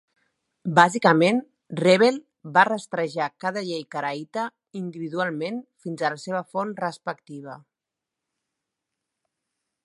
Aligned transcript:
Bàsicament, 0.77 1.41
Revel 1.81 2.15
va 2.55 2.63
rastrejar 2.69 3.27
cada 3.45 3.63
llei 3.67 3.83
caraïta 3.97 4.47
individualment 4.81 5.61
fins 5.85 6.05
a 6.05 6.11
la 6.15 6.19
seva 6.25 6.43
font 6.55 6.73
respectiva. 6.83 7.61